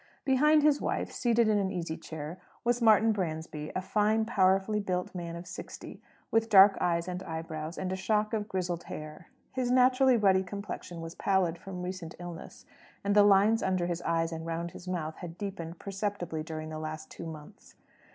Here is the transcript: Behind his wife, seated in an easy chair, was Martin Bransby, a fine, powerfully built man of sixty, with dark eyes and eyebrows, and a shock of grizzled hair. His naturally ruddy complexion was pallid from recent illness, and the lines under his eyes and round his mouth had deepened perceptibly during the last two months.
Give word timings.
Behind 0.25 0.63
his 0.63 0.81
wife, 0.81 1.11
seated 1.11 1.47
in 1.47 1.59
an 1.59 1.69
easy 1.69 1.95
chair, 1.95 2.39
was 2.63 2.81
Martin 2.81 3.11
Bransby, 3.11 3.71
a 3.75 3.83
fine, 3.83 4.25
powerfully 4.25 4.79
built 4.79 5.13
man 5.13 5.35
of 5.35 5.45
sixty, 5.45 6.01
with 6.31 6.49
dark 6.49 6.75
eyes 6.81 7.07
and 7.07 7.21
eyebrows, 7.21 7.77
and 7.77 7.91
a 7.91 7.95
shock 7.95 8.33
of 8.33 8.47
grizzled 8.47 8.85
hair. 8.85 9.27
His 9.51 9.69
naturally 9.69 10.17
ruddy 10.17 10.41
complexion 10.41 11.01
was 11.01 11.13
pallid 11.13 11.59
from 11.59 11.83
recent 11.83 12.15
illness, 12.17 12.65
and 13.03 13.15
the 13.15 13.21
lines 13.21 13.61
under 13.61 13.85
his 13.85 14.01
eyes 14.01 14.31
and 14.31 14.43
round 14.43 14.71
his 14.71 14.87
mouth 14.87 15.17
had 15.17 15.37
deepened 15.37 15.77
perceptibly 15.77 16.41
during 16.41 16.69
the 16.69 16.79
last 16.79 17.11
two 17.11 17.27
months. 17.27 17.75